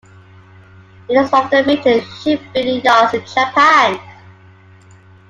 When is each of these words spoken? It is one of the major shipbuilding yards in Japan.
It 1.07 1.13
is 1.13 1.31
one 1.31 1.43
of 1.45 1.51
the 1.51 1.63
major 1.63 2.01
shipbuilding 2.03 2.81
yards 2.81 3.13
in 3.13 3.23
Japan. 3.23 3.99